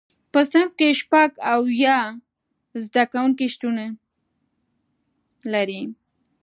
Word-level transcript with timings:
په 0.31 0.39
صنف 0.51 0.71
کې 0.79 0.89
شپږ 1.01 1.29
اویا 1.53 1.97
زده 2.83 3.03
کوونکي 3.11 3.45
شتون 3.53 3.77
لري. 5.53 5.81